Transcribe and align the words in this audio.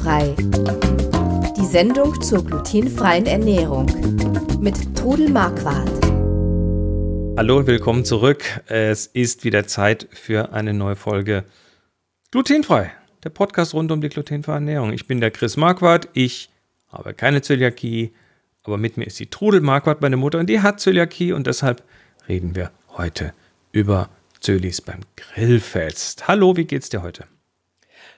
Glutenfrei. 0.00 0.34
Die 1.56 1.66
Sendung 1.66 2.20
zur 2.22 2.44
glutenfreien 2.44 3.26
Ernährung 3.26 3.86
mit 4.58 4.96
Trudel 4.96 5.28
Marquardt. 5.28 5.90
Hallo 7.36 7.58
und 7.58 7.66
willkommen 7.66 8.04
zurück. 8.06 8.44
Es 8.66 9.06
ist 9.06 9.44
wieder 9.44 9.66
Zeit 9.66 10.08
für 10.10 10.52
eine 10.52 10.72
neue 10.72 10.96
Folge 10.96 11.44
Glutenfrei, 12.30 12.92
der 13.24 13.30
Podcast 13.30 13.74
rund 13.74 13.92
um 13.92 14.00
die 14.00 14.08
glutenfreie 14.08 14.54
Ernährung. 14.54 14.92
Ich 14.94 15.06
bin 15.06 15.20
der 15.20 15.30
Chris 15.30 15.58
Marquardt. 15.58 16.08
Ich 16.14 16.48
habe 16.88 17.12
keine 17.12 17.42
Zöliakie, 17.42 18.12
aber 18.62 18.78
mit 18.78 18.96
mir 18.96 19.04
ist 19.04 19.20
die 19.20 19.28
Trudel 19.28 19.60
Marquardt, 19.60 20.00
meine 20.00 20.16
Mutter, 20.16 20.38
und 20.38 20.48
die 20.48 20.60
hat 20.60 20.80
Zöliakie 20.80 21.32
und 21.32 21.46
deshalb 21.46 21.82
reden 22.26 22.54
wir 22.54 22.70
heute 22.96 23.34
über 23.70 24.08
Zölis 24.40 24.80
beim 24.80 25.00
Grillfest. 25.16 26.26
Hallo, 26.26 26.56
wie 26.56 26.64
geht's 26.64 26.88
dir 26.88 27.02
heute? 27.02 27.26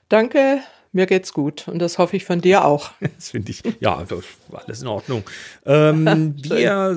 Danke, 0.08 0.60
mir 0.92 1.06
geht's 1.06 1.32
gut 1.32 1.68
und 1.68 1.78
das 1.78 1.98
hoffe 1.98 2.16
ich 2.16 2.24
von 2.24 2.40
dir 2.40 2.64
auch. 2.64 2.90
Das 3.16 3.30
finde 3.30 3.50
ich, 3.50 3.62
ja, 3.80 4.04
alles 4.52 4.82
in 4.82 4.88
Ordnung. 4.88 5.24
Ähm, 5.64 6.36
wir 6.42 6.96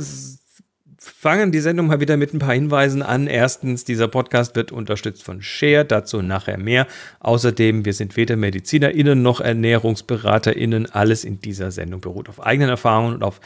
fangen 0.97 1.51
die 1.51 1.59
Sendung 1.59 1.87
mal 1.87 1.99
wieder 1.99 2.17
mit 2.17 2.33
ein 2.33 2.39
paar 2.39 2.53
Hinweisen 2.53 3.01
an. 3.01 3.27
Erstens, 3.27 3.83
dieser 3.83 4.07
Podcast 4.07 4.55
wird 4.55 4.71
unterstützt 4.71 5.23
von 5.23 5.41
Share, 5.41 5.85
dazu 5.85 6.21
nachher 6.21 6.57
mehr. 6.57 6.87
Außerdem, 7.19 7.85
wir 7.85 7.93
sind 7.93 8.17
weder 8.17 8.35
MedizinerInnen 8.35 9.21
noch 9.21 9.39
ErnährungsberaterInnen. 9.39 10.91
Alles 10.91 11.23
in 11.23 11.39
dieser 11.39 11.71
Sendung 11.71 12.01
beruht 12.01 12.27
auf 12.27 12.43
eigenen 12.43 12.69
Erfahrungen 12.69 13.15
und 13.15 13.23
auf 13.23 13.39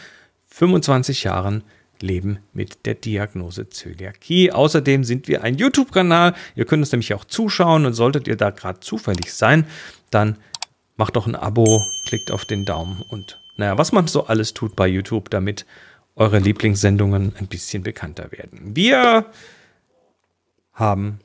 25 0.48 1.24
Jahren 1.26 1.64
Leben 2.02 2.40
mit 2.54 2.86
der 2.86 2.96
Diagnose 2.96 3.70
Zöliakie. 3.70 4.52
Außerdem 4.52 5.04
sind 5.04 5.28
wir 5.28 5.44
ein 5.44 5.56
YouTube-Kanal. 5.56 6.34
Ihr 6.56 6.66
könnt 6.66 6.82
uns 6.82 6.92
nämlich 6.92 7.14
auch 7.14 7.26
zuschauen 7.26 7.86
und 7.86 7.94
solltet 7.94 8.28
ihr 8.28 8.38
da 8.38 8.52
gerade 8.52 8.80
zufällig 8.80 9.34
sein, 9.34 9.66
dann 10.12 10.38
macht 10.98 11.16
doch 11.16 11.28
ein 11.28 11.36
Abo, 11.36 11.86
klickt 12.06 12.32
auf 12.32 12.46
den 12.46 12.66
Daumen 12.66 13.04
und 13.10 13.40
naja, 13.58 13.78
was 13.78 13.92
man 13.92 14.08
so 14.08 14.26
alles 14.26 14.54
tut 14.54 14.76
bei 14.76 14.88
YouTube, 14.88 15.30
damit 15.30 15.66
eure 16.16 16.40
Lieblingssendungen 16.40 17.36
ein 17.38 17.48
bisschen 17.48 17.84
bekannter 17.84 18.32
werden. 18.32 18.76
Wir 18.76 19.26
haben 20.74 21.20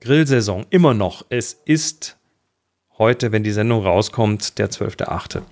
Grillsaison 0.00 0.66
immer 0.70 0.94
noch. 0.94 1.24
Es 1.28 1.52
ist 1.64 2.16
heute, 2.98 3.32
wenn 3.32 3.44
die 3.44 3.52
Sendung 3.52 3.84
rauskommt, 3.84 4.58
der 4.58 4.70
12.8. 4.70 5.42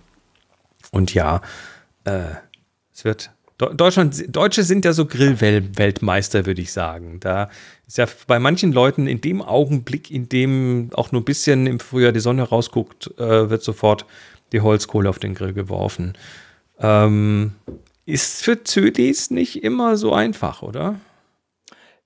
Und 0.90 1.14
ja, 1.14 1.42
äh, 2.04 2.34
es 2.92 3.04
wird 3.04 3.30
Deutschland, 3.68 4.24
Deutsche 4.34 4.62
sind 4.62 4.84
ja 4.84 4.92
so 4.92 5.06
Grillweltmeister, 5.06 6.46
würde 6.46 6.62
ich 6.62 6.72
sagen. 6.72 7.20
Da 7.20 7.50
ist 7.86 7.98
ja 7.98 8.06
bei 8.26 8.38
manchen 8.38 8.72
Leuten 8.72 9.06
in 9.06 9.20
dem 9.20 9.42
Augenblick, 9.42 10.10
in 10.10 10.28
dem 10.28 10.90
auch 10.94 11.12
nur 11.12 11.20
ein 11.20 11.24
bisschen 11.26 11.66
im 11.66 11.80
Frühjahr 11.80 12.12
die 12.12 12.20
Sonne 12.20 12.42
rausguckt, 12.42 13.18
äh, 13.18 13.50
wird 13.50 13.62
sofort 13.62 14.06
die 14.52 14.60
Holzkohle 14.60 15.08
auf 15.08 15.18
den 15.18 15.34
Grill 15.34 15.52
geworfen. 15.52 16.14
Ähm, 16.78 17.52
ist 18.06 18.42
für 18.42 18.64
Zölis 18.64 19.30
nicht 19.30 19.62
immer 19.62 19.96
so 19.96 20.12
einfach, 20.12 20.62
oder? 20.62 20.98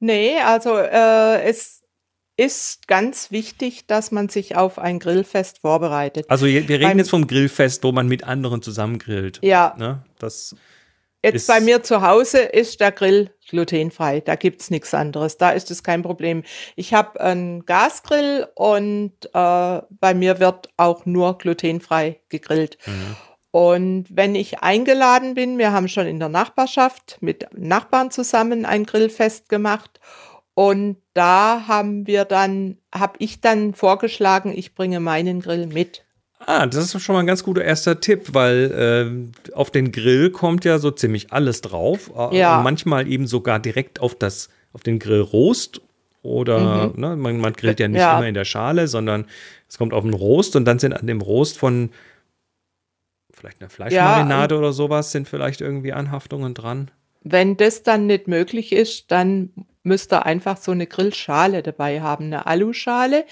Nee, 0.01 0.39
also 0.45 0.77
äh, 0.77 1.43
es 1.43 1.83
ist 2.37 2.89
ganz 2.89 3.31
wichtig, 3.31 3.87
dass 3.87 4.11
man 4.11 4.29
sich 4.29 4.57
auf 4.57 4.79
ein 4.79 4.99
Grillfest 4.99 5.61
vorbereitet. 5.61 6.27
Also 6.29 6.47
wir 6.47 6.69
reden 6.69 6.83
Beim, 6.83 6.99
jetzt 6.99 7.11
vom 7.11 7.27
Grillfest, 7.27 7.85
wo 7.85 7.93
man 7.93 8.09
mit 8.09 8.25
anderen 8.25 8.61
zusammen 8.61 8.99
grillt. 8.99 9.39
Ja. 9.43 9.75
Ne? 9.79 10.03
Das 10.19 10.57
Jetzt 11.25 11.47
bei 11.47 11.61
mir 11.61 11.83
zu 11.83 12.03
Hause 12.03 12.39
ist 12.39 12.81
der 12.81 12.93
Grill 12.93 13.31
glutenfrei. 13.49 14.21
Da 14.21 14.37
gibt's 14.37 14.71
nichts 14.71 14.93
anderes. 14.93 15.39
Da 15.39 15.51
ist 15.51 15.71
es 15.71 15.83
kein 15.83 16.03
Problem. 16.03 16.43
Ich 16.77 16.93
habe 16.93 17.21
einen 17.21 17.65
Gasgrill 17.65 18.47
und 18.55 19.13
äh, 19.33 19.83
bei 19.91 20.15
mir 20.15 20.39
wird 20.39 20.69
auch 20.77 21.07
nur 21.07 21.39
glutenfrei 21.39 22.21
gegrillt. 22.29 22.77
Mhm. 22.87 23.17
Und 23.51 24.07
wenn 24.11 24.35
ich 24.35 24.61
eingeladen 24.61 25.35
bin, 25.35 25.59
wir 25.59 25.73
haben 25.73 25.89
schon 25.89 26.07
in 26.07 26.19
der 26.19 26.29
Nachbarschaft 26.29 27.19
mit 27.21 27.47
Nachbarn 27.57 28.11
zusammen 28.11 28.67
ein 28.67 28.85
Grillfest 28.85 29.49
gemacht. 29.49 30.01
Und 30.55 30.97
da 31.15 31.65
haben 31.67 32.07
wir 32.07 32.25
dann, 32.25 32.79
habe 32.93 33.15
ich 33.19 33.41
dann 33.41 33.75
vorgeschlagen, 33.75 34.53
ich 34.55 34.75
bringe 34.75 35.01
meinen 35.01 35.41
Grill 35.41 35.69
mit. 35.69 36.04
Ah, 36.47 36.67
das 36.67 36.95
ist 36.95 37.03
schon 37.03 37.15
mal 37.15 37.21
ein 37.21 37.27
ganz 37.27 37.43
guter 37.43 37.65
erster 37.65 38.01
Tipp, 38.01 38.35
weil 38.35 39.33
äh, 39.49 39.53
auf 39.55 39.71
den 39.71 39.93
Grill 39.93 40.31
kommt 40.31 40.65
ja 40.65 40.79
so 40.79 40.91
ziemlich 40.91 41.33
alles 41.33 41.61
drauf. 41.63 42.11
Äh, 42.17 42.39
ja. 42.39 42.61
manchmal 42.63 43.09
eben 43.09 43.27
sogar 43.27 43.59
direkt 43.59 44.01
auf 44.01 44.15
das, 44.15 44.51
auf 44.73 44.83
den 44.83 44.99
Grillrost. 44.99 45.81
Oder 46.23 46.89
mhm. 46.89 47.01
ne, 47.01 47.17
man, 47.17 47.39
man, 47.39 47.53
grillt 47.53 47.81
ja 47.81 47.89
nicht 47.89 48.01
ja. 48.01 48.17
immer 48.17 48.27
in 48.27 48.35
der 48.35 48.47
Schale, 48.47 48.89
sondern 48.89 49.27
es 49.69 49.77
kommt 49.77 49.93
auf 49.93 50.05
den 50.05 50.15
Rost 50.15 50.57
und 50.57 50.65
dann 50.65 50.79
sind 50.79 50.95
an 50.95 51.07
dem 51.07 51.21
Rost 51.21 51.59
von 51.59 51.91
vielleicht 53.33 53.61
einer 53.61 53.69
Fleischmarinade 53.69 54.55
ja, 54.55 54.59
oder 54.59 54.73
sowas, 54.73 55.13
sind 55.13 55.29
vielleicht 55.29 55.61
irgendwie 55.61 55.93
Anhaftungen 55.93 56.55
dran. 56.55 56.91
Wenn 57.23 57.57
das 57.57 57.83
dann 57.83 58.07
nicht 58.07 58.27
möglich 58.27 58.73
ist, 58.73 59.11
dann 59.11 59.51
müsst 59.83 60.13
ihr 60.13 60.25
einfach 60.25 60.57
so 60.57 60.73
eine 60.73 60.87
Grillschale 60.87 61.63
dabei 61.63 62.01
haben, 62.01 62.27
eine 62.27 62.47
Aluschale, 62.47 63.27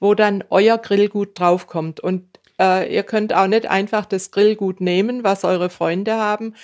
wo 0.00 0.14
dann 0.14 0.42
euer 0.50 0.78
Grillgut 0.78 1.38
draufkommt. 1.38 2.00
Und 2.00 2.31
äh, 2.62 2.94
ihr 2.94 3.02
könnt 3.02 3.34
auch 3.34 3.48
nicht 3.48 3.66
einfach 3.66 4.06
das 4.06 4.30
Grillgut 4.30 4.80
nehmen, 4.80 5.24
was 5.24 5.44
eure 5.44 5.68
Freunde 5.68 6.14
haben, 6.14 6.54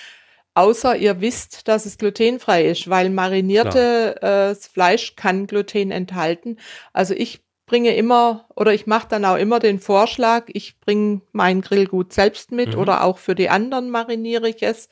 außer 0.55 0.97
ihr 0.97 1.21
wisst, 1.21 1.69
dass 1.69 1.87
es 1.87 1.99
glutenfrei 1.99 2.67
ist, 2.67 2.89
weil 2.89 3.11
marinierte 3.11 4.23
äh, 4.23 4.55
Fleisch 4.55 5.17
kann 5.17 5.47
Gluten 5.47 5.91
enthalten. 5.91 6.59
Also 6.93 7.15
ich 7.15 7.43
bringe 7.67 7.95
immer 7.95 8.47
oder 8.57 8.73
ich 8.73 8.87
mache 8.87 9.09
dann 9.09 9.25
auch 9.25 9.37
immer 9.37 9.59
den 9.59 9.79
Vorschlag, 9.79 10.45
ich 10.49 10.81
bringe 10.81 11.21
mein 11.33 11.61
Grillgut 11.61 12.13
selbst 12.13 12.51
mit 12.51 12.75
mhm. 12.75 12.81
oder 12.81 13.05
auch 13.05 13.19
für 13.19 13.35
die 13.35 13.51
anderen 13.51 13.91
mariniere 13.91 14.49
ich 14.49 14.63
es. 14.63 14.89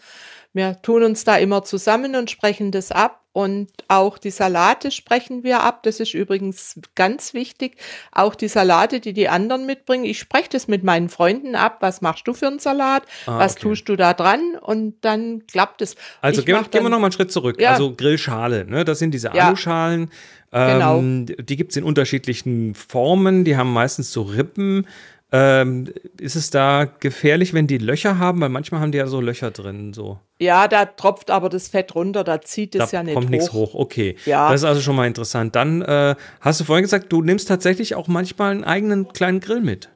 Wir 0.56 0.80
tun 0.80 1.02
uns 1.02 1.24
da 1.24 1.36
immer 1.36 1.64
zusammen 1.64 2.16
und 2.16 2.30
sprechen 2.30 2.70
das 2.70 2.90
ab. 2.90 3.20
Und 3.34 3.68
auch 3.88 4.16
die 4.16 4.30
Salate 4.30 4.90
sprechen 4.90 5.44
wir 5.44 5.60
ab. 5.60 5.82
Das 5.82 6.00
ist 6.00 6.14
übrigens 6.14 6.80
ganz 6.94 7.34
wichtig. 7.34 7.76
Auch 8.10 8.34
die 8.34 8.48
Salate, 8.48 8.98
die 8.98 9.12
die 9.12 9.28
anderen 9.28 9.66
mitbringen. 9.66 10.06
Ich 10.06 10.18
spreche 10.18 10.48
das 10.50 10.66
mit 10.66 10.82
meinen 10.82 11.10
Freunden 11.10 11.54
ab. 11.54 11.76
Was 11.80 12.00
machst 12.00 12.26
du 12.26 12.32
für 12.32 12.46
einen 12.46 12.58
Salat? 12.58 13.02
Ah, 13.26 13.38
Was 13.38 13.56
okay. 13.56 13.62
tust 13.64 13.88
du 13.90 13.96
da 13.96 14.14
dran? 14.14 14.56
Und 14.58 14.94
dann 15.02 15.46
klappt 15.46 15.82
es. 15.82 15.96
Also 16.22 16.42
gehen, 16.42 16.56
gehen 16.70 16.82
wir 16.82 16.88
noch 16.88 17.00
mal 17.00 17.08
einen 17.08 17.12
Schritt 17.12 17.30
zurück. 17.30 17.60
Ja. 17.60 17.72
Also 17.72 17.94
Grillschale, 17.94 18.64
ne? 18.64 18.86
das 18.86 18.98
sind 18.98 19.10
diese 19.10 19.32
ja. 19.34 19.48
Aluschalen. 19.48 20.10
Genau. 20.52 21.00
Ähm, 21.00 21.26
die 21.26 21.56
gibt 21.56 21.72
es 21.72 21.76
in 21.76 21.84
unterschiedlichen 21.84 22.74
Formen. 22.74 23.44
Die 23.44 23.58
haben 23.58 23.74
meistens 23.74 24.10
so 24.10 24.22
Rippen. 24.22 24.86
Ähm, 25.32 25.92
ist 26.20 26.36
es 26.36 26.50
da 26.50 26.84
gefährlich, 26.84 27.52
wenn 27.52 27.66
die 27.66 27.78
Löcher 27.78 28.18
haben? 28.18 28.40
Weil 28.40 28.48
manchmal 28.48 28.80
haben 28.80 28.92
die 28.92 28.98
ja 28.98 29.08
so 29.08 29.20
Löcher 29.20 29.50
drin. 29.50 29.92
So. 29.92 30.20
Ja, 30.38 30.68
da 30.68 30.84
tropft 30.84 31.30
aber 31.30 31.48
das 31.48 31.68
Fett 31.68 31.94
runter, 31.94 32.22
da 32.22 32.40
zieht 32.40 32.74
es 32.76 32.92
ja 32.92 33.02
nicht 33.02 33.14
kommt 33.14 33.26
hoch. 33.26 33.30
nichts 33.30 33.52
hoch, 33.52 33.74
okay. 33.74 34.16
Ja. 34.24 34.50
Das 34.50 34.60
ist 34.60 34.64
also 34.64 34.80
schon 34.80 34.94
mal 34.94 35.06
interessant. 35.06 35.56
Dann 35.56 35.82
äh, 35.82 36.14
hast 36.40 36.60
du 36.60 36.64
vorhin 36.64 36.84
gesagt, 36.84 37.12
du 37.12 37.22
nimmst 37.22 37.48
tatsächlich 37.48 37.96
auch 37.96 38.06
manchmal 38.06 38.52
einen 38.52 38.64
eigenen 38.64 39.08
kleinen 39.08 39.40
Grill 39.40 39.60
mit. 39.60 39.88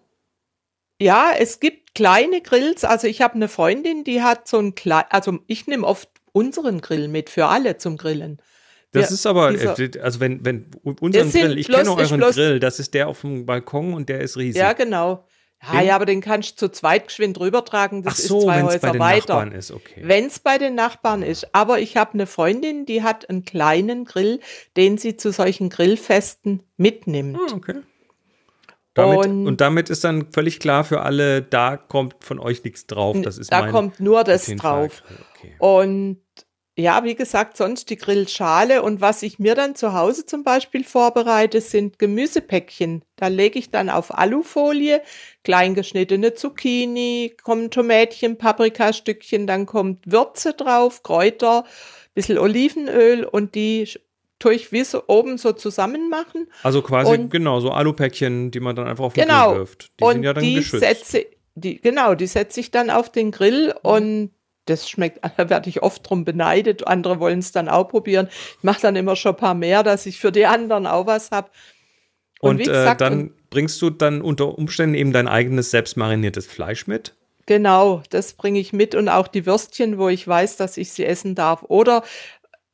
Ja, 1.01 1.31
es 1.39 1.61
gibt 1.61 1.95
kleine 1.95 2.43
Grills. 2.43 2.85
Also 2.85 3.07
ich 3.07 3.23
habe 3.23 3.35
eine 3.35 3.49
Freundin, 3.49 4.05
die 4.05 4.23
hat 4.23 4.49
so 4.49 4.59
ein 4.59 4.75
klein, 4.75 5.05
also 5.11 5.39
ich 5.47 5.67
nehme 5.67 5.87
oft 5.87 6.11
unseren 6.33 6.81
Grill 6.81 7.09
mit 7.09 7.31
für 7.31 7.47
alle 7.47 7.77
zum 7.79 7.97
Grillen. 7.97 8.41
Das 8.93 9.11
ja, 9.11 9.15
ist 9.15 9.27
aber, 9.27 9.53
dieser, 9.53 9.79
äh, 9.79 10.01
also 10.01 10.19
wenn, 10.19 10.45
wenn 10.45 10.67
unseren 10.83 11.31
Grill, 11.31 11.59
ich 11.59 11.69
kenne 11.69 11.91
euren 11.91 12.21
Grill, 12.21 12.59
das 12.59 12.81
ist 12.81 12.93
der 12.95 13.09
auf 13.09 13.21
dem 13.21 13.47
Balkon 13.47 13.95
und 13.95 14.09
der 14.09 14.21
ist 14.21 14.37
riesig. 14.37 14.61
Ja, 14.61 14.73
genau. 14.73 15.27
Ja, 15.73 15.83
ja, 15.83 15.95
aber 15.95 16.07
den 16.07 16.23
kannst 16.23 16.61
du 16.63 16.67
zu 16.67 16.73
zweit 16.73 17.09
geschwind 17.09 17.39
rübertragen. 17.39 18.03
Das 18.03 18.15
Ach 18.15 18.19
so, 18.19 18.39
ist 18.39 18.45
zwei 18.45 18.63
Häuser 18.63 18.79
bei 18.79 18.91
den 18.93 19.01
weiter. 19.01 19.35
Nachbarn 19.35 19.53
ist, 19.53 19.71
okay. 19.71 20.01
Wenn 20.03 20.27
es 20.27 20.39
bei 20.39 20.57
den 20.57 20.75
Nachbarn 20.75 21.23
ist. 21.23 21.55
Aber 21.55 21.81
ich 21.81 21.99
habe 21.99 22.15
eine 22.15 22.27
Freundin, 22.27 22.87
die 22.87 23.03
hat 23.03 23.29
einen 23.29 23.45
kleinen 23.45 24.07
Grill, 24.07 24.41
den 24.77 24.97
sie 24.97 25.17
zu 25.17 25.33
solchen 25.33 25.69
Grillfesten 25.69 26.63
mitnimmt. 26.79 27.39
Hm, 27.39 27.57
okay. 27.59 27.75
Damit, 28.95 29.19
und, 29.19 29.47
und, 29.47 29.61
damit 29.61 29.91
ist 29.91 30.03
dann 30.03 30.33
völlig 30.33 30.61
klar 30.61 30.83
für 30.83 31.03
alle, 31.03 31.43
da 31.43 31.77
kommt 31.77 32.25
von 32.25 32.41
euch 32.41 32.65
nichts 32.65 32.87
drauf. 32.87 33.17
Das 33.23 33.39
ist 33.39 33.53
da 33.53 33.71
kommt 33.71 34.01
nur 34.01 34.25
das 34.25 34.47
drauf. 34.47 35.03
Okay. 35.37 35.55
Und 35.59 36.23
ja, 36.81 37.05
wie 37.05 37.15
gesagt, 37.15 37.57
sonst 37.57 37.91
die 37.91 37.97
Grillschale 37.97 38.83
und 38.83 39.01
was 39.01 39.23
ich 39.23 39.39
mir 39.39 39.55
dann 39.55 39.75
zu 39.75 39.93
Hause 39.93 40.27
zum 40.27 40.43
Beispiel 40.43 40.85
vorbereite, 40.85 41.61
sind 41.61 41.99
Gemüsepäckchen. 41.99 43.03
Da 43.17 43.29
lege 43.29 43.59
ich 43.59 43.71
dann 43.71 43.91
auf 43.91 44.17
Alufolie 44.17 45.03
kleingeschnittene 45.45 46.35
Zucchini, 46.35 47.37
kommen 47.43 47.71
Tomätchen, 47.71 48.39
Paprikastückchen, 48.39 49.47
dann 49.47 49.67
kommt 49.67 50.11
Würze 50.11 50.55
drauf, 50.55 51.03
Kräuter, 51.03 51.65
bisschen 52.15 52.39
Olivenöl 52.39 53.25
und 53.25 53.55
die 53.55 53.89
tue 54.39 54.55
ich 54.55 54.73
wie 54.73 54.85
so 54.85 55.03
oben 55.07 55.39
so 55.39 55.53
zusammen 55.53 56.09
machen. 56.09 56.49
Also 56.63 56.83
quasi 56.83 57.13
und, 57.13 57.31
genau 57.31 57.61
so 57.61 57.71
Alupäckchen, 57.71 58.51
die 58.51 58.61
man 58.61 58.75
dann 58.75 58.89
einfach 58.89 59.05
auf 59.05 59.13
den 59.13 59.25
genau, 59.25 59.51
Grill 59.51 59.59
wirft. 59.59 59.91
Die 60.01 60.05
und 60.05 60.13
sind 60.15 60.23
ja 60.25 60.33
dann 60.33 60.45
die 60.45 60.55
geschützt. 60.55 60.83
Setze, 60.83 61.27
die, 61.55 61.81
genau, 61.81 62.15
die 62.15 62.27
setze 62.27 62.61
ich 62.61 62.71
dann 62.71 62.91
auf 62.91 63.11
den 63.11 63.31
Grill 63.31 63.75
und 63.83 64.31
das 64.71 64.89
schmeckt, 64.89 65.21
da 65.37 65.51
werde 65.51 65.69
ich 65.69 65.83
oft 65.83 66.09
drum 66.09 66.25
beneidet. 66.25 66.87
Andere 66.87 67.21
wollen 67.21 67.41
es 67.41 67.53
dann 67.53 67.69
auch 67.69 67.89
probieren. 67.89 68.29
Ich 68.59 68.65
mache 68.65 68.81
dann 68.81 68.97
immer 68.97 69.17
schon 69.17 69.35
ein 69.35 69.39
paar 69.39 69.55
mehr, 69.55 69.83
dass 69.83 70.07
ich 70.07 70.19
für 70.19 70.33
die 70.33 70.47
anderen 70.47 70.87
auch 70.87 71.07
was 71.07 71.31
habe. 71.31 71.51
Und, 72.41 72.57
und 72.57 72.61
äh, 72.63 72.65
gesagt, 72.65 73.01
dann 73.03 73.33
bringst 73.51 73.81
du 73.83 73.91
dann 73.91 74.23
unter 74.23 74.57
Umständen 74.57 74.95
eben 74.95 75.13
dein 75.13 75.29
eigenes 75.29 75.71
selbstmariniertes 75.71 76.47
Fleisch 76.47 76.87
mit? 76.87 77.15
Genau, 77.47 78.03
das 78.11 78.35
bringe 78.35 78.61
ich 78.61 78.73
mit 78.73 78.95
und 78.95 79.09
auch 79.09 79.29
die 79.29 79.45
Würstchen, 79.45 79.99
wo 79.99 80.09
ich 80.09 80.27
weiß, 80.27 80.57
dass 80.57 80.77
ich 80.77 80.93
sie 80.93 81.05
essen 81.05 81.35
darf. 81.35 81.65
Oder 81.65 82.05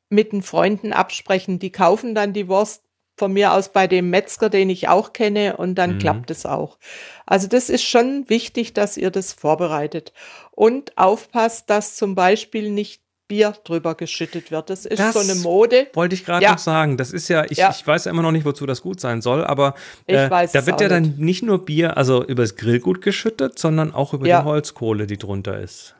mit 0.09 0.33
den 0.33 0.43
Freunden 0.43 0.93
absprechen, 0.93 1.59
die 1.59 1.73
kaufen 1.73 2.15
dann 2.15 2.33
die 2.33 2.49
Wurst 2.49 2.83
von 3.17 3.33
mir 3.33 3.53
aus 3.53 3.73
bei 3.73 3.87
dem 3.87 4.11
Metzger, 4.11 4.51
den 4.51 4.69
ich 4.69 4.89
auch 4.89 5.13
kenne, 5.13 5.57
und 5.57 5.77
dann 5.77 5.95
mhm. 5.95 5.99
klappt 5.99 6.31
es 6.31 6.45
auch. 6.45 6.79
Also 7.25 7.49
das 7.49 7.71
ist 7.71 7.85
schon 7.85 8.29
wichtig, 8.29 8.75
dass 8.75 8.97
ihr 8.97 9.11
das 9.11 9.33
vorbereitet. 9.33 10.13
Und 10.57 10.99
aufpasst, 10.99 11.71
dass 11.71 11.95
zum 11.95 12.17
Beispiel 12.17 12.71
nicht 12.71 13.01
Bier 13.29 13.55
drüber 13.65 13.95
geschüttet 13.95 14.51
wird. 14.51 14.71
Das 14.71 14.87
ist 14.87 14.99
das 14.99 15.15
so 15.15 15.21
eine 15.21 15.35
Mode. 15.37 15.89
Wollte 15.95 16.15
ich 16.15 16.25
gerade 16.25 16.45
ja. 16.45 16.53
noch 16.53 16.59
sagen. 16.59 16.97
Das 16.97 17.13
ist 17.13 17.29
ja 17.29 17.45
ich, 17.49 17.59
ja, 17.59 17.71
ich 17.71 17.87
weiß 17.87 18.05
ja 18.05 18.11
immer 18.11 18.23
noch 18.23 18.33
nicht, 18.33 18.45
wozu 18.45 18.67
das 18.67 18.83
gut 18.83 19.01
sein 19.01 19.21
soll, 19.21 19.45
aber 19.45 19.75
äh, 20.07 20.29
da 20.29 20.67
wird 20.67 20.81
ja 20.81 20.89
dann 20.89 21.03
nicht. 21.03 21.19
nicht 21.19 21.43
nur 21.43 21.65
Bier, 21.65 21.97
also 21.97 22.25
übers 22.25 22.57
Grillgut 22.57 23.03
geschüttet, 23.03 23.59
sondern 23.59 23.93
auch 23.93 24.15
über 24.15 24.27
ja. 24.27 24.41
die 24.41 24.47
Holzkohle, 24.47 25.07
die 25.07 25.19
drunter 25.19 25.59
ist. 25.59 25.95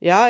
Ja, 0.00 0.28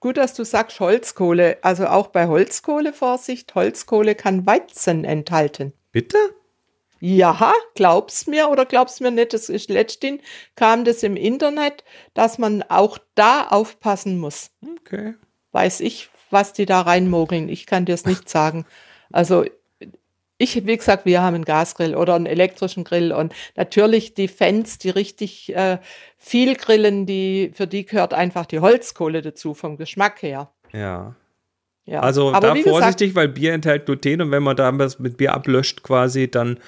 gut, 0.00 0.18
dass 0.18 0.34
du 0.34 0.44
sagst 0.44 0.80
Holzkohle. 0.80 1.58
Also 1.62 1.86
auch 1.86 2.08
bei 2.08 2.28
Holzkohle 2.28 2.92
Vorsicht, 2.92 3.54
Holzkohle 3.54 4.14
kann 4.14 4.46
Weizen 4.46 5.04
enthalten. 5.04 5.72
Bitte? 5.92 6.18
Ja, 7.00 7.52
glaubst 7.74 8.28
mir 8.28 8.48
oder 8.48 8.64
glaubst 8.64 9.00
mir 9.00 9.10
nicht? 9.10 9.32
Das 9.32 9.48
ist 9.48 9.70
letztens 9.70 10.20
kam 10.56 10.84
das 10.84 11.02
im 11.02 11.16
Internet, 11.16 11.84
dass 12.14 12.38
man 12.38 12.62
auch 12.62 12.98
da 13.14 13.46
aufpassen 13.48 14.18
muss. 14.18 14.50
Okay 14.80 15.14
weiß 15.52 15.80
ich, 15.80 16.10
was 16.30 16.52
die 16.52 16.66
da 16.66 16.82
reinmogeln. 16.82 17.48
Ich 17.48 17.66
kann 17.66 17.84
dir 17.84 17.94
es 17.94 18.04
nicht 18.04 18.28
sagen. 18.38 18.66
Also 19.10 19.44
ich, 20.40 20.66
wie 20.66 20.76
gesagt, 20.76 21.04
wir 21.04 21.20
haben 21.20 21.34
einen 21.34 21.44
Gasgrill 21.44 21.96
oder 21.96 22.14
einen 22.14 22.26
elektrischen 22.26 22.84
Grill 22.84 23.12
und 23.12 23.34
natürlich 23.56 24.14
die 24.14 24.28
Fans, 24.28 24.78
die 24.78 24.90
richtig 24.90 25.54
äh, 25.54 25.78
viel 26.16 26.54
grillen, 26.54 27.06
die, 27.06 27.50
für 27.54 27.66
die 27.66 27.84
gehört 27.84 28.14
einfach 28.14 28.46
die 28.46 28.60
Holzkohle 28.60 29.20
dazu 29.20 29.54
vom 29.54 29.76
Geschmack 29.76 30.22
her. 30.22 30.52
Ja. 30.72 31.16
Ja. 31.88 32.00
Also 32.00 32.32
Aber 32.32 32.48
da 32.48 32.54
vorsichtig, 32.54 33.10
gesagt, 33.10 33.14
weil 33.14 33.28
Bier 33.28 33.54
enthält 33.54 33.86
Gluten 33.86 34.20
und 34.20 34.30
wenn 34.30 34.42
man 34.42 34.56
da 34.56 34.76
was 34.78 34.98
mit 34.98 35.16
Bier 35.16 35.32
ablöscht 35.32 35.82
quasi, 35.82 36.30
dann 36.30 36.58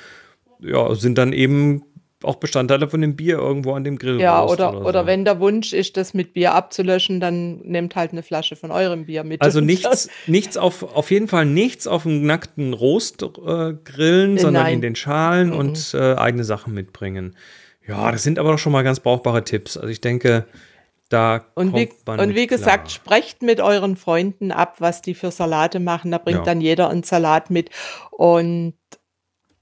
ja, 0.60 0.94
sind 0.94 1.18
dann 1.18 1.32
eben 1.32 1.82
auch 2.22 2.36
Bestandteile 2.36 2.88
von 2.88 3.00
dem 3.00 3.16
Bier 3.16 3.38
irgendwo 3.38 3.72
an 3.72 3.84
dem 3.84 3.98
Grill. 3.98 4.20
Ja, 4.20 4.44
oder, 4.44 4.70
oder, 4.70 4.86
oder 4.86 5.00
so. 5.00 5.06
wenn 5.06 5.24
der 5.24 5.40
Wunsch 5.40 5.72
ist, 5.72 5.96
das 5.96 6.12
mit 6.12 6.34
Bier 6.34 6.54
abzulöschen, 6.54 7.20
dann 7.20 7.58
nehmt 7.60 7.96
halt 7.96 8.12
eine 8.12 8.22
Flasche 8.22 8.56
von 8.56 8.70
eurem 8.70 9.06
Bier 9.06 9.24
mit. 9.24 9.42
Also 9.42 9.60
nichts, 9.62 10.08
nichts 10.26 10.56
auf, 10.56 10.82
auf 10.94 11.10
jeden 11.10 11.28
Fall 11.28 11.46
nichts 11.46 11.86
auf 11.86 12.02
dem 12.02 12.24
nackten 12.24 12.72
Rost 12.72 13.22
äh, 13.22 13.74
grillen, 13.84 14.38
sondern 14.38 14.64
Nein. 14.64 14.74
in 14.74 14.80
den 14.82 14.96
Schalen 14.96 15.50
mhm. 15.50 15.56
und 15.56 15.94
äh, 15.94 16.14
eigene 16.14 16.44
Sachen 16.44 16.74
mitbringen. 16.74 17.36
Ja, 17.86 18.12
das 18.12 18.22
sind 18.22 18.38
aber 18.38 18.52
doch 18.52 18.58
schon 18.58 18.72
mal 18.72 18.82
ganz 18.82 19.00
brauchbare 19.00 19.44
Tipps. 19.44 19.76
Also 19.76 19.88
ich 19.88 20.00
denke, 20.00 20.46
da 21.10 21.44
und 21.54 21.74
wie, 21.74 21.90
und 22.06 22.34
wie 22.34 22.46
gesagt, 22.46 22.90
sprecht 22.90 23.42
mit 23.42 23.60
euren 23.60 23.96
Freunden 23.96 24.52
ab, 24.52 24.76
was 24.78 25.02
die 25.02 25.14
für 25.14 25.32
Salate 25.32 25.80
machen. 25.80 26.12
Da 26.12 26.18
bringt 26.18 26.38
ja. 26.38 26.44
dann 26.44 26.60
jeder 26.60 26.88
einen 26.88 27.02
Salat 27.02 27.50
mit. 27.50 27.70
Und 28.12 28.74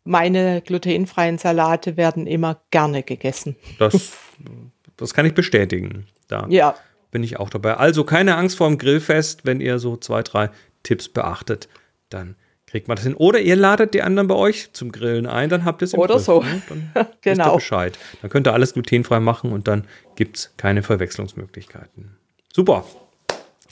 meine 0.05 0.61
glutenfreien 0.61 1.39
Salate 1.39 1.97
werden 1.97 2.27
immer 2.27 2.61
gerne 2.71 3.03
gegessen. 3.03 3.56
Das, 3.79 4.12
das 4.97 5.15
kann 5.15 5.25
ich 5.25 5.35
bestätigen. 5.35 6.06
Da 6.29 6.47
ja. 6.50 6.75
bin 7.11 7.23
ich 7.23 7.39
auch 7.39 7.49
dabei. 7.49 7.79
Also 7.79 8.05
keine 8.05 8.37
Angst 8.37 8.59
vor 8.59 8.69
dem 8.69 8.77
Grillfest, 8.77 9.47
wenn 9.47 9.61
ihr 9.61 9.79
so 9.79 9.97
zwei, 9.97 10.23
drei 10.23 10.51
Tipps 10.83 11.09
beachtet, 11.09 11.69
dann 12.11 12.37
kriegt 12.70 12.88
man 12.88 12.97
das 12.97 13.05
hin. 13.05 13.15
Oder 13.15 13.41
ihr 13.41 13.56
ladet 13.56 13.94
die 13.94 14.03
anderen 14.03 14.29
bei 14.29 14.35
euch 14.35 14.73
zum 14.73 14.93
Grillen 14.93 15.26
ein, 15.26 15.49
dann 15.49 15.65
habt 15.65 15.82
ihr 15.82 15.87
es 15.87 15.94
im 15.94 16.00
Oder 16.00 16.15
Griff, 16.15 16.25
so. 16.25 16.43
Ne? 16.43 16.62
Dann 16.69 17.06
genau. 17.20 17.55
Bescheid. 17.55 17.99
Dann 18.23 18.31
könnt 18.31 18.47
ihr 18.47 18.53
alles 18.53 18.75
glutenfrei 18.75 19.20
machen 19.20 19.53
und 19.53 19.69
dann 19.69 19.85
gibt 20.17 20.37
es 20.37 20.55
keine 20.56 20.82
Verwechslungsmöglichkeiten. 20.82 22.17
Super. 22.53 22.85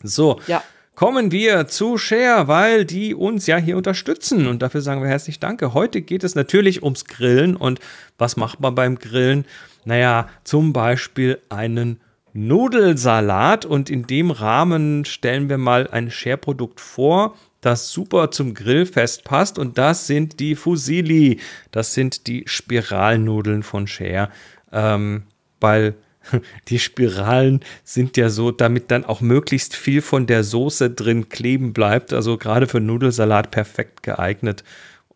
So. 0.03 0.41
Ja 0.47 0.63
kommen 0.97 1.31
wir 1.31 1.69
zu 1.69 1.99
Share, 1.99 2.49
weil 2.49 2.85
die 2.85 3.15
uns 3.15 3.47
ja 3.47 3.59
hier 3.59 3.77
unterstützen 3.77 4.49
und 4.49 4.63
dafür 4.63 4.81
sagen 4.81 5.03
wir 5.03 5.09
herzlich 5.09 5.39
Danke. 5.39 5.75
Heute 5.75 6.01
geht 6.01 6.25
es 6.25 6.35
natürlich 6.35 6.83
ums 6.83 7.05
Grillen 7.05 7.55
und 7.55 7.79
was 8.19 8.37
macht 8.37 8.61
man 8.61 8.75
beim 8.75 8.99
Grillen? 8.99 9.45
Naja, 9.85 10.29
zum 10.43 10.73
Beispiel 10.73 11.39
einen 11.51 12.01
Nudelsalat 12.33 13.65
und 13.65 13.89
in 13.89 14.07
dem 14.07 14.31
Rahmen 14.31 15.05
stellen 15.05 15.49
wir 15.49 15.59
mal 15.59 15.87
ein 15.89 16.11
Share-Produkt 16.11 16.81
vor, 16.81 17.37
das 17.67 17.91
super 17.91 18.31
zum 18.31 18.55
Grillfest 18.55 19.25
passt 19.25 19.59
und 19.59 19.77
das 19.77 20.07
sind 20.07 20.39
die 20.39 20.55
Fusili. 20.55 21.41
Das 21.73 21.95
sind 21.95 22.29
die 22.29 22.45
Spiralnudeln 22.47 23.65
von 23.65 23.89
Share, 23.89 24.31
ähm, 24.73 25.25
weil 25.61 25.97
die 26.69 26.79
Spiralen 26.79 27.61
sind 27.83 28.17
ja 28.17 28.29
so, 28.29 28.53
damit 28.53 28.93
dann 28.93 29.05
auch 29.05 29.21
möglichst 29.21 29.75
viel 29.75 30.01
von 30.01 30.29
der 30.29 30.45
Soße 30.45 30.91
drin 30.91 31.29
kleben 31.29 31.73
bleibt. 31.73 32.13
Also 32.13 32.39
gerade 32.39 32.69
für 32.69 32.81
Nudelsalat 32.81 33.51
perfekt 33.51 34.05
geeignet. 34.05 34.63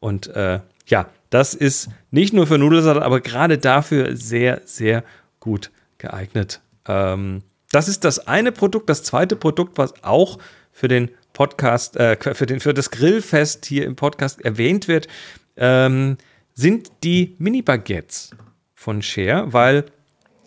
Und 0.00 0.26
äh, 0.28 0.58
ja, 0.86 1.06
das 1.30 1.54
ist 1.54 1.88
nicht 2.10 2.32
nur 2.32 2.48
für 2.48 2.58
Nudelsalat, 2.58 3.04
aber 3.04 3.20
gerade 3.20 3.58
dafür 3.58 4.16
sehr, 4.16 4.62
sehr 4.64 5.04
gut 5.38 5.70
geeignet. 5.98 6.60
Ähm, 6.88 7.42
das 7.70 7.86
ist 7.86 8.04
das 8.04 8.26
eine 8.26 8.50
Produkt. 8.50 8.88
Das 8.88 9.04
zweite 9.04 9.36
Produkt, 9.36 9.78
was 9.78 10.02
auch 10.02 10.38
für 10.72 10.88
den 10.88 11.10
Podcast, 11.40 11.96
äh, 11.96 12.18
für, 12.34 12.44
den, 12.44 12.60
für 12.60 12.74
das 12.74 12.90
Grillfest 12.90 13.64
hier 13.64 13.86
im 13.86 13.96
Podcast 13.96 14.44
erwähnt 14.44 14.88
wird, 14.88 15.08
ähm, 15.56 16.18
sind 16.52 16.92
die 17.02 17.34
Mini-Baguettes 17.38 18.32
von 18.74 19.00
Share, 19.00 19.50
weil 19.50 19.86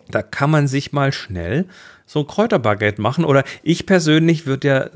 da 0.08 0.22
kann 0.22 0.52
man 0.52 0.68
sich 0.68 0.92
mal 0.92 1.12
schnell 1.12 1.66
so 2.06 2.20
ein 2.20 2.28
Kräuterbaguette 2.28 3.02
machen. 3.02 3.24
Oder 3.24 3.42
ich 3.64 3.86
persönlich 3.86 4.46
würde 4.46 4.68
ja 4.68 4.90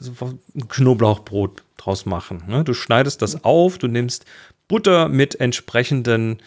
ein 0.55 0.69
Knoblauchbrot 0.69 1.65
draus 1.77 2.06
machen. 2.06 2.45
Ne? 2.47 2.62
Du 2.62 2.75
schneidest 2.75 3.21
das 3.21 3.43
auf, 3.43 3.79
du 3.79 3.89
nimmst 3.89 4.25
Butter 4.69 5.09
mit 5.09 5.41
entsprechenden, 5.41 6.39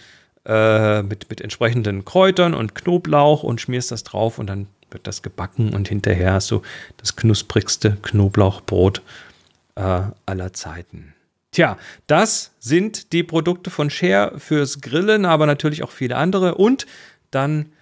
äh, 0.45 1.03
mit, 1.03 1.29
mit 1.29 1.41
entsprechenden 1.41 2.05
Kräutern 2.05 2.53
und 2.53 2.73
Knoblauch 2.73 3.43
und 3.43 3.59
schmierst 3.59 3.91
das 3.91 4.05
drauf 4.05 4.39
und 4.39 4.47
dann 4.47 4.67
wird 4.91 5.07
das 5.07 5.21
gebacken 5.21 5.73
und 5.73 5.89
hinterher 5.89 6.31
hast 6.35 6.51
du 6.51 6.61
das 6.95 7.17
knusprigste 7.17 7.97
Knoblauchbrot 8.01 9.01
äh, 9.75 10.01
aller 10.25 10.53
Zeiten. 10.53 11.13
Tja, 11.51 11.77
das 12.07 12.51
sind 12.59 13.11
die 13.11 13.23
Produkte 13.23 13.69
von 13.69 13.89
Share 13.89 14.39
fürs 14.39 14.79
Grillen, 14.79 15.25
aber 15.25 15.45
natürlich 15.45 15.83
auch 15.83 15.91
viele 15.91 16.15
andere. 16.15 16.55
Und 16.55 16.85
dann 17.29 17.73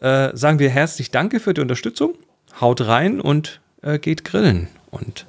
äh, 0.00 0.36
sagen 0.36 0.58
wir 0.58 0.68
herzlich 0.68 1.10
Danke 1.10 1.40
für 1.40 1.54
die 1.54 1.62
Unterstützung. 1.62 2.14
Haut 2.60 2.82
rein 2.82 3.20
und 3.20 3.60
äh, 3.82 3.98
geht 3.98 4.24
grillen. 4.24 4.68
Und 4.90 5.26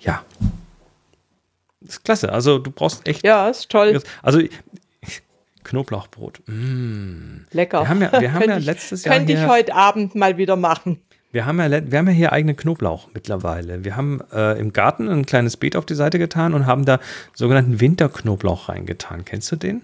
ja, 0.00 0.24
das 1.80 1.90
ist 1.96 2.04
klasse. 2.04 2.32
Also 2.32 2.58
du 2.58 2.70
brauchst 2.70 3.08
echt. 3.08 3.24
Ja, 3.24 3.48
ist 3.48 3.70
toll. 3.70 4.02
Also 4.22 4.40
Knoblauchbrot. 5.64 6.42
Mmh. 6.46 7.46
Lecker. 7.52 7.80
Wir 7.80 7.88
haben 7.88 8.02
ja, 8.02 8.20
wir 8.20 8.32
haben 8.32 8.42
ja 8.48 8.58
letztes 8.58 9.04
Jahr. 9.04 9.16
Könnte 9.16 9.32
ich 9.32 9.46
heute 9.46 9.74
Abend 9.74 10.14
mal 10.14 10.36
wieder 10.36 10.56
machen. 10.56 11.00
Wir 11.32 11.46
haben, 11.46 11.58
ja, 11.60 11.70
wir 11.70 11.98
haben 11.98 12.08
ja 12.08 12.12
hier 12.12 12.32
eigenen 12.32 12.56
Knoblauch 12.56 13.08
mittlerweile. 13.14 13.84
Wir 13.84 13.96
haben 13.96 14.20
äh, 14.32 14.58
im 14.58 14.72
Garten 14.72 15.08
ein 15.08 15.26
kleines 15.26 15.56
Beet 15.56 15.76
auf 15.76 15.86
die 15.86 15.94
Seite 15.94 16.18
getan 16.18 16.54
und 16.54 16.66
haben 16.66 16.84
da 16.84 16.98
sogenannten 17.34 17.80
Winterknoblauch 17.80 18.68
reingetan. 18.68 19.24
Kennst 19.24 19.52
du 19.52 19.56
den? 19.56 19.82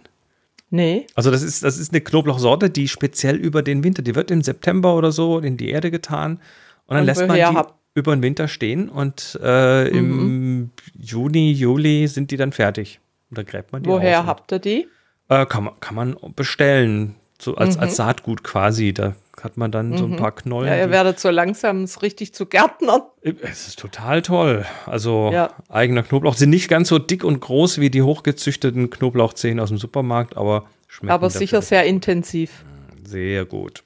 Nee. 0.70 1.06
Also 1.14 1.30
das 1.30 1.42
ist, 1.42 1.62
das 1.62 1.78
ist 1.78 1.92
eine 1.92 2.00
Knoblauchsorte, 2.00 2.70
die 2.70 2.88
speziell 2.88 3.36
über 3.36 3.62
den 3.62 3.84
Winter, 3.84 4.02
die 4.02 4.16
wird 4.16 4.32
im 4.32 4.42
September 4.42 4.96
oder 4.96 5.12
so 5.12 5.38
in 5.38 5.56
die 5.56 5.70
Erde 5.70 5.92
getan 5.92 6.40
und 6.86 6.94
dann 6.94 7.00
und 7.00 7.06
lässt 7.06 7.26
man 7.26 7.36
die 7.36 7.44
hab... 7.44 7.78
über 7.94 8.16
den 8.16 8.22
Winter 8.22 8.48
stehen 8.48 8.88
und 8.88 9.38
äh, 9.42 9.84
mhm. 9.84 9.96
im 9.96 10.70
Juni, 10.98 11.52
Juli 11.52 12.08
sind 12.08 12.32
die 12.32 12.36
dann 12.36 12.50
fertig. 12.50 12.98
Und 13.30 13.38
da 13.38 13.42
gräbt 13.44 13.72
man 13.72 13.84
die 13.84 13.88
Woher 13.88 14.26
habt 14.26 14.52
ihr 14.52 14.58
die? 14.58 14.88
Äh, 15.28 15.46
kann, 15.46 15.64
man, 15.64 15.80
kann 15.80 15.94
man 15.94 16.16
bestellen, 16.34 17.14
so 17.40 17.54
als, 17.54 17.76
mhm. 17.76 17.82
als 17.82 17.96
Saatgut 17.96 18.42
quasi. 18.42 18.92
Da 18.92 19.14
hat 19.42 19.56
man 19.56 19.70
dann 19.70 19.90
mhm. 19.90 19.98
so 19.98 20.04
ein 20.04 20.10
mhm. 20.12 20.16
paar 20.16 20.32
Knollen. 20.32 20.68
Ja, 20.68 20.76
ihr 20.76 20.90
werdet 20.90 21.20
so 21.20 21.30
langsam 21.30 21.86
richtig 22.02 22.34
zu 22.34 22.46
Gärtnern. 22.46 23.02
Es 23.22 23.68
ist 23.68 23.78
total 23.78 24.22
toll. 24.22 24.64
Also 24.86 25.30
ja. 25.32 25.50
eigener 25.68 26.02
Knoblauch. 26.02 26.34
Sind 26.34 26.50
nicht 26.50 26.68
ganz 26.68 26.88
so 26.88 26.98
dick 26.98 27.24
und 27.24 27.40
groß 27.40 27.78
wie 27.78 27.90
die 27.90 28.02
hochgezüchteten 28.02 28.90
Knoblauchzehen 28.90 29.60
aus 29.60 29.68
dem 29.68 29.78
Supermarkt, 29.78 30.36
aber 30.36 30.66
schmecken. 30.88 31.12
Aber 31.12 31.30
sicher 31.30 31.62
sehr 31.62 31.84
intensiv. 31.84 32.64
Sehr 33.04 33.44
gut. 33.44 33.84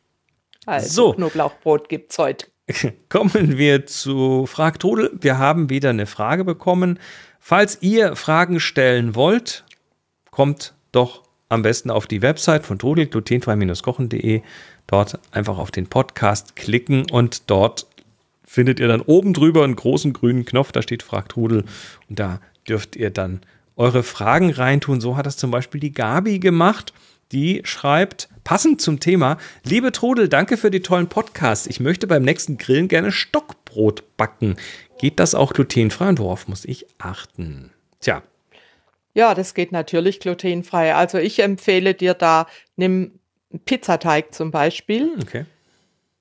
Also 0.67 0.89
so. 0.89 1.13
Knoblauchbrot 1.15 1.89
gibt's 1.89 2.19
heute. 2.19 2.47
Kommen 3.09 3.59
wir 3.59 3.87
zu 3.87 4.47
Frag 4.47 4.79
Trudel. 4.79 5.11
Wir 5.21 5.39
haben 5.39 5.71
wieder 5.71 5.91
eine 5.91 6.07
Frage 6.07 6.45
bekommen. 6.45 6.99
Falls 7.41 7.79
ihr 7.81 8.17
Fragen 8.17 8.61
stellen 8.61 9.15
wollt, 9.15 9.65
kommt 10.31 10.75
doch 10.93 11.23
am 11.51 11.63
besten 11.63 11.91
auf 11.91 12.07
die 12.07 12.23
Website 12.23 12.65
von 12.65 12.79
Trudel, 12.79 13.07
glutenfrei-kochen.de. 13.07 14.41
Dort 14.87 15.19
einfach 15.33 15.59
auf 15.59 15.71
den 15.71 15.87
Podcast 15.87 16.57
klicken 16.57 17.11
und 17.11 17.51
dort 17.51 17.87
findet 18.47 18.81
ihr 18.81 18.89
dann 18.89 19.03
oben 19.03 19.35
drüber 19.35 19.63
einen 19.63 19.77
großen 19.77 20.13
grünen 20.13 20.45
Knopf, 20.45 20.73
da 20.73 20.81
steht 20.81 21.03
Fragt 21.03 21.37
Rudel 21.37 21.65
und 22.09 22.19
da 22.19 22.41
dürft 22.67 22.97
ihr 22.97 23.11
dann 23.11 23.43
eure 23.77 24.03
Fragen 24.03 24.51
reintun. 24.51 25.01
So 25.01 25.17
hat 25.17 25.27
das 25.27 25.37
zum 25.37 25.51
Beispiel 25.51 25.81
die 25.81 25.93
Gabi 25.93 26.39
gemacht. 26.39 26.93
Die 27.33 27.61
schreibt, 27.65 28.29
passend 28.43 28.81
zum 28.81 28.99
Thema, 28.99 29.39
liebe 29.63 29.93
Trudel, 29.93 30.29
danke 30.29 30.57
für 30.57 30.73
die 30.73 30.81
tollen 30.81 31.07
Podcasts. 31.07 31.69
Ich 31.69 31.79
möchte 31.79 32.09
beim 32.09 32.25
nächsten 32.25 32.59
Grillen 32.59 32.89
gerne 32.89 33.13
Stockbrot 33.13 34.17
backen. 34.17 34.57
Geht 34.99 35.21
das 35.21 35.37
auch 35.37 35.53
glutenfrei 35.53 36.09
und 36.09 36.19
worauf 36.19 36.49
muss 36.49 36.65
ich 36.65 36.87
achten? 36.99 37.71
Tja. 38.01 38.23
Ja, 39.15 39.35
das 39.35 39.55
geht 39.55 39.73
natürlich 39.73 40.21
glutenfrei. 40.21 40.95
Also 40.95 41.19
ich 41.19 41.41
empfehle 41.41 41.95
dir 41.95 42.15
da, 42.15 42.47
nimm 42.77 43.19
Pizzateig 43.65 44.33
zum 44.35 44.51
Beispiel. 44.51 45.17
Okay. 45.21 45.45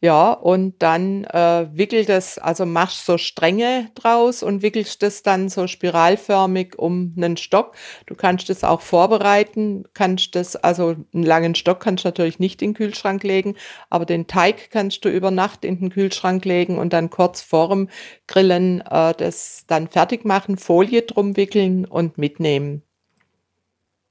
Ja, 0.02 0.32
und 0.32 0.82
dann 0.82 1.26
äh, 1.26 1.68
wickelt 1.74 2.08
es, 2.08 2.38
also 2.38 2.66
machst 2.66 3.06
so 3.06 3.18
Stränge 3.18 3.92
draus 3.96 4.44
und 4.44 4.62
wickelst 4.62 5.04
das 5.04 5.24
dann 5.24 5.50
so 5.50 5.68
spiralförmig 5.68 6.80
um 6.80 7.14
einen 7.18 7.36
Stock. 7.36 7.76
Du 8.06 8.16
kannst 8.16 8.50
das 8.50 8.64
auch 8.64 8.80
vorbereiten, 8.80 9.84
kannst 9.94 10.36
das, 10.36 10.56
also 10.56 10.96
einen 11.14 11.24
langen 11.24 11.54
Stock 11.54 11.82
kannst 11.82 12.06
du 12.06 12.08
natürlich 12.08 12.40
nicht 12.40 12.62
in 12.62 12.70
den 12.70 12.76
Kühlschrank 12.76 13.24
legen, 13.24 13.56
aber 13.90 14.06
den 14.06 14.28
Teig 14.28 14.72
kannst 14.72 15.04
du 15.04 15.10
über 15.10 15.32
Nacht 15.32 15.66
in 15.66 15.80
den 15.80 15.90
Kühlschrank 15.90 16.46
legen 16.46 16.78
und 16.78 16.94
dann 16.94 17.10
kurz 17.10 17.42
vorm 17.42 17.90
Grillen 18.26 18.80
äh, 18.90 19.14
das 19.18 19.66
dann 19.68 19.90
fertig 19.90 20.24
machen, 20.24 20.58
Folie 20.58 21.02
drum 21.02 21.36
wickeln 21.36 21.84
und 21.84 22.18
mitnehmen. 22.18 22.84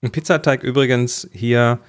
Ein 0.03 0.13
Pizzateig 0.13 0.63
übrigens 0.63 1.29
hier 1.33 1.81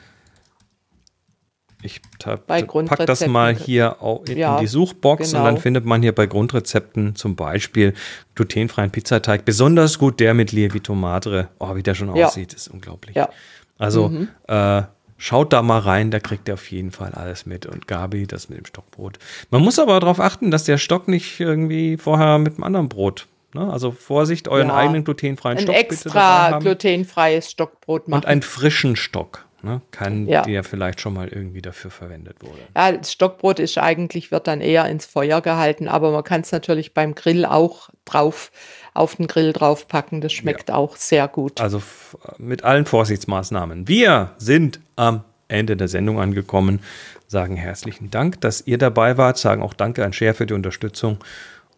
ich 1.82 2.02
packe 2.20 3.06
das 3.06 3.26
mal 3.28 3.56
hier 3.56 3.98
in, 4.28 4.38
ja, 4.38 4.56
in 4.56 4.62
die 4.62 4.68
Suchbox 4.68 5.32
genau. 5.32 5.40
und 5.40 5.46
dann 5.46 5.58
findet 5.58 5.86
man 5.86 6.02
hier 6.02 6.14
bei 6.14 6.26
Grundrezepten 6.26 7.16
zum 7.16 7.36
Beispiel 7.36 7.94
glutenfreien 8.36 8.92
Pizzateig. 8.92 9.46
Besonders 9.46 9.98
gut 9.98 10.20
der 10.20 10.34
mit 10.34 10.52
Lievito 10.52 10.94
Madre. 10.94 11.48
Oh, 11.60 11.76
wie 11.76 11.84
der 11.84 11.96
schon 11.96 12.14
ja. 12.16 12.28
aussieht, 12.28 12.54
ist 12.54 12.68
unglaublich. 12.68 13.16
Ja. 13.16 13.30
Also 13.78 14.10
mhm. 14.10 14.28
äh, 14.48 14.84
schaut 15.18 15.54
da 15.54 15.62
mal 15.62 15.80
rein, 15.80 16.12
da 16.12 16.20
kriegt 16.20 16.50
ihr 16.50 16.56
auf 16.56 16.70
jeden 16.70 16.92
Fall 16.92 17.14
alles 17.14 17.46
mit. 17.46 17.66
Und 17.66 17.88
Gabi, 17.88 18.28
das 18.28 18.50
mit 18.50 18.58
dem 18.58 18.66
Stockbrot. 18.66 19.18
Man 19.50 19.62
muss 19.62 19.80
aber 19.80 20.00
darauf 20.02 20.20
achten, 20.20 20.52
dass 20.52 20.66
der 20.66 20.78
Stock 20.78 21.08
nicht 21.08 21.40
irgendwie 21.40 21.96
vorher 21.96 22.40
mit 22.40 22.56
einem 22.56 22.64
anderen 22.64 22.90
Brot 22.90 23.28
Ne? 23.54 23.72
Also 23.72 23.92
Vorsicht, 23.92 24.48
euren 24.48 24.68
ja, 24.68 24.76
eigenen 24.76 25.04
glutenfreien 25.04 25.58
ein 25.58 25.64
Stock. 25.64 25.76
Ein 25.76 25.82
extra 25.82 26.60
glutenfreies 26.60 27.50
Stockbrot 27.50 28.08
machen. 28.08 28.22
Und 28.22 28.28
einen 28.28 28.42
frischen 28.44 28.96
Stock 28.96 29.46
ne, 29.64 29.82
kann, 29.92 30.28
ja. 30.28 30.42
der 30.44 30.64
vielleicht 30.64 31.02
schon 31.02 31.14
mal 31.14 31.28
irgendwie 31.28 31.62
dafür 31.62 31.92
verwendet 31.92 32.38
wurde. 32.42 32.60
Ja, 32.76 32.92
das 32.92 33.12
Stockbrot 33.12 33.60
ist 33.60 33.78
eigentlich, 33.78 34.32
wird 34.32 34.48
dann 34.48 34.62
eher 34.62 34.86
ins 34.86 35.06
Feuer 35.06 35.42
gehalten, 35.42 35.88
aber 35.88 36.12
man 36.12 36.24
kann 36.24 36.42
es 36.42 36.52
natürlich 36.52 36.94
beim 36.94 37.16
Grill 37.16 37.46
auch 37.46 37.90
drauf, 38.06 38.52
auf 38.94 39.16
den 39.16 39.28
Grill 39.28 39.54
draufpacken. 39.54 40.22
Das 40.22 40.34
schmeckt 40.34 40.70
ja. 40.70 40.76
auch 40.76 40.96
sehr 40.96 41.28
gut. 41.28 41.62
Also 41.62 41.82
mit 42.38 42.64
allen 42.64 42.86
Vorsichtsmaßnahmen. 42.86 43.88
Wir 43.88 44.32
sind 44.38 44.80
am 44.96 45.24
Ende 45.48 45.76
der 45.76 45.88
Sendung 45.88 46.20
angekommen, 46.20 46.80
sagen 47.28 47.56
herzlichen 47.56 48.12
Dank, 48.12 48.40
dass 48.42 48.66
ihr 48.66 48.78
dabei 48.78 49.18
wart, 49.18 49.38
sagen 49.38 49.62
auch 49.62 49.74
Danke 49.74 50.06
an 50.06 50.14
Share 50.14 50.34
für 50.34 50.46
die 50.46 50.54
Unterstützung 50.54 51.20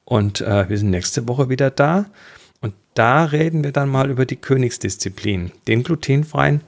und 0.05 0.41
äh, 0.41 0.67
wir 0.67 0.77
sind 0.77 0.89
nächste 0.89 1.27
Woche 1.27 1.49
wieder 1.49 1.69
da. 1.69 2.05
Und 2.59 2.73
da 2.93 3.25
reden 3.25 3.63
wir 3.63 3.71
dann 3.71 3.89
mal 3.89 4.09
über 4.09 4.25
die 4.25 4.35
Königsdisziplin, 4.35 5.51
den 5.67 5.83
glutenfreien 5.83 6.61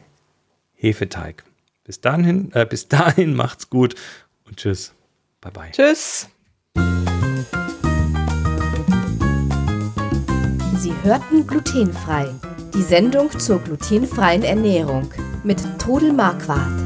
Hefeteig. 0.84 1.44
Bis 1.86 2.02
dahin, 2.02 2.52
äh, 2.54 2.66
bis 2.66 2.90
dahin 2.90 3.36
macht's 3.36 3.70
gut 3.70 3.96
und 4.46 4.58
tschüss. 4.58 4.94
Bye 5.40 5.52
bye. 5.52 5.72
Tschüss. 5.72 6.28
Sie 10.78 10.94
hörten 11.04 11.48
glutenfrei. 11.48 12.28
Die 12.74 12.82
Sendung 12.82 13.32
zur 13.40 13.60
glutenfreien 13.60 14.44
Ernährung 14.44 15.10
mit 15.44 15.64
Trudel 15.80 16.12
Marquardt. 16.12 16.82